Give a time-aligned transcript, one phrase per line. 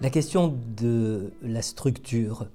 [0.00, 2.46] La question de la structure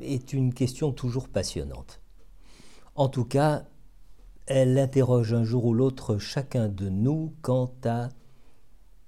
[0.00, 2.00] est une question toujours passionnante.
[2.94, 3.64] En tout cas,
[4.46, 8.10] elle interroge un jour ou l'autre chacun de nous quant à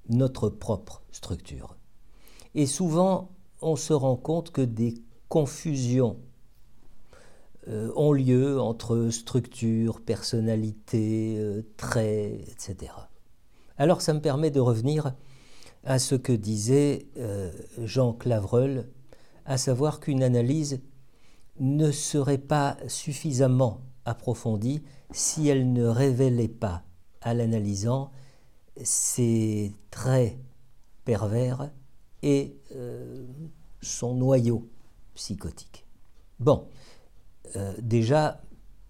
[0.09, 1.77] notre propre structure.
[2.57, 3.31] Et souvent,
[3.61, 4.95] on se rend compte que des
[5.29, 6.19] confusions
[7.69, 12.93] euh, ont lieu entre structure, personnalité, euh, traits, etc.
[13.79, 15.15] Alors ça me permet de revenir
[15.85, 18.89] à ce que disait euh, Jean Clavreul,
[19.45, 20.81] à savoir qu'une analyse
[21.59, 26.85] ne serait pas suffisamment approfondie si elle ne révélait pas
[27.21, 28.11] à l'analysant
[28.83, 30.39] ses traits
[31.05, 31.71] pervers
[32.23, 33.27] et euh,
[33.81, 34.71] son noyau
[35.15, 35.85] psychotique.
[36.39, 36.69] Bon,
[37.57, 38.41] euh, déjà,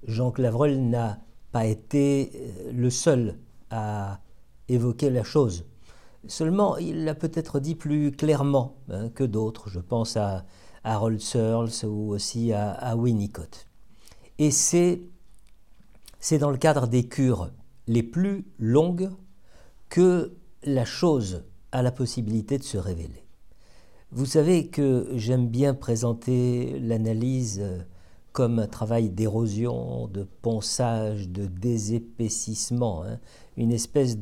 [0.06, 2.32] Jean Clavreul n'a pas été
[2.72, 3.38] le seul
[3.70, 4.20] à
[4.68, 5.66] évoquer la chose.
[6.28, 9.68] Seulement, il l'a peut-être dit plus clairement hein, que d'autres.
[9.68, 10.44] Je pense à
[10.84, 13.66] Harold Searles ou aussi à, Winnicott.
[14.38, 15.02] Et c'est,
[16.38, 17.50] dans le cadre des cures
[17.88, 19.10] les plus longues
[19.88, 23.24] que la chose a la possibilité de se révéler.
[24.12, 27.78] Vous savez que j'aime bien présenter l'analyse euh,
[28.32, 33.18] comme un travail d'érosion, de ponçage, de désépaississement, hein,
[33.56, 34.18] une espèce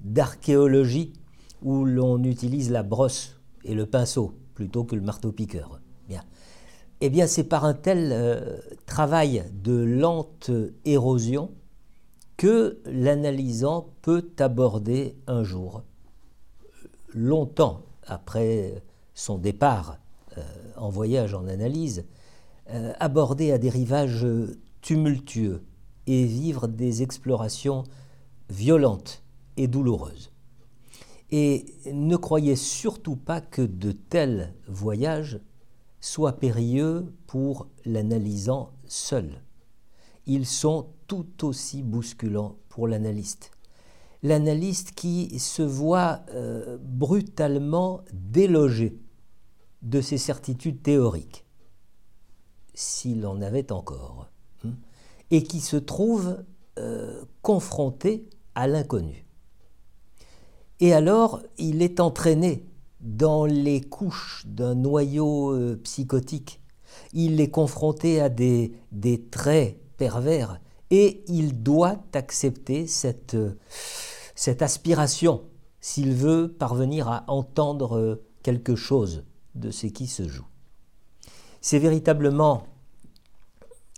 [0.00, 1.12] d'archéologie
[1.62, 5.80] où l'on utilise la brosse et le pinceau plutôt que le marteau-piqueur.
[7.00, 10.50] Eh bien, c'est par un tel euh, travail de lente
[10.84, 11.52] érosion
[12.36, 15.82] que l'analysant peut aborder un jour,
[17.14, 18.82] longtemps après
[19.14, 19.98] son départ
[20.36, 20.42] euh,
[20.76, 22.04] en voyage en analyse,
[22.70, 24.26] euh, aborder à des rivages
[24.80, 25.62] tumultueux
[26.08, 27.84] et vivre des explorations
[28.50, 29.22] violentes
[29.56, 30.32] et douloureuses.
[31.30, 35.40] Et ne croyez surtout pas que de tels voyages
[36.00, 39.42] soient périlleux pour l'analysant seul.
[40.26, 43.50] Ils sont tout aussi bousculants pour l'analyste.
[44.22, 48.98] L'analyste qui se voit euh, brutalement délogé
[49.82, 51.44] de ses certitudes théoriques,
[52.74, 54.28] s'il en avait encore,
[54.64, 54.74] hein,
[55.30, 56.44] et qui se trouve
[56.78, 59.27] euh, confronté à l'inconnu.
[60.80, 62.64] Et alors, il est entraîné
[63.00, 66.60] dans les couches d'un noyau euh, psychotique.
[67.12, 68.72] Il est confronté à des,
[69.30, 73.36] traits pervers et il doit accepter cette,
[74.34, 75.42] cette aspiration
[75.80, 79.24] s'il veut parvenir à entendre euh, quelque chose
[79.54, 80.46] de ce qui se joue.
[81.60, 82.64] C'est véritablement,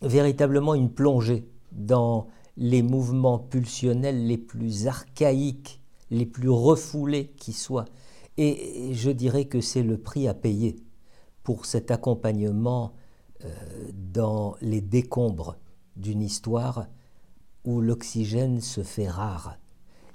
[0.03, 5.80] véritablement une plongée dans les mouvements pulsionnels les plus archaïques
[6.11, 7.87] les plus refoulés qui soient.
[8.37, 10.77] Et je dirais que c'est le prix à payer
[11.43, 12.95] pour cet accompagnement
[13.45, 13.49] euh,
[13.93, 15.57] dans les décombres
[15.97, 16.87] d'une histoire
[17.65, 19.59] où l'oxygène se fait rare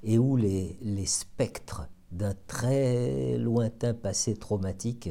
[0.02, 5.10] et où les, les spectres d'un très lointain passé traumatique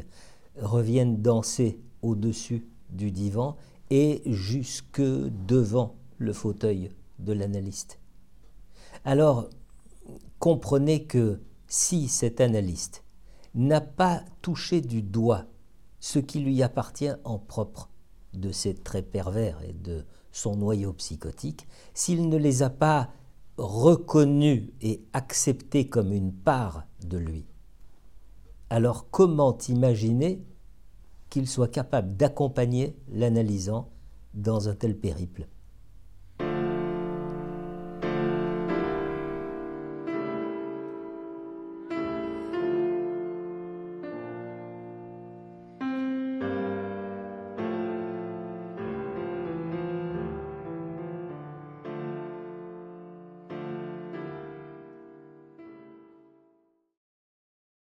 [0.57, 3.57] reviennent danser au-dessus du divan
[3.89, 7.99] et jusque devant le fauteuil de l'analyste.
[9.03, 9.49] Alors,
[10.45, 13.03] comprenez que si cet analyste
[13.55, 15.45] n'a pas touché du doigt
[15.99, 17.89] ce qui lui appartient en propre
[18.35, 23.09] de ses traits pervers et de son noyau psychotique, s'il ne les a pas
[23.57, 27.47] reconnus et acceptés comme une part de lui,
[28.69, 30.45] alors comment imaginer
[31.31, 33.89] qu'il soit capable d'accompagner l'analysant
[34.35, 35.47] dans un tel périple?